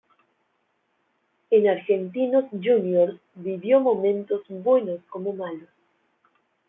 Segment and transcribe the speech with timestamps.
[1.51, 5.69] En Argentinos Juniors vivió momentos buenos como malos.